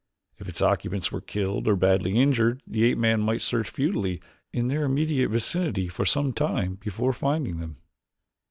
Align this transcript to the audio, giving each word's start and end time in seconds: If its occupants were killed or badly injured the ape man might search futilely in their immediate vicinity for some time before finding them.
If 0.39 0.49
its 0.49 0.63
occupants 0.63 1.11
were 1.11 1.21
killed 1.21 1.67
or 1.67 1.75
badly 1.75 2.15
injured 2.19 2.63
the 2.65 2.85
ape 2.85 2.97
man 2.97 3.21
might 3.21 3.43
search 3.43 3.69
futilely 3.69 4.19
in 4.51 4.67
their 4.67 4.83
immediate 4.83 5.29
vicinity 5.29 5.87
for 5.89 6.05
some 6.07 6.33
time 6.33 6.73
before 6.83 7.13
finding 7.13 7.59
them. 7.59 7.77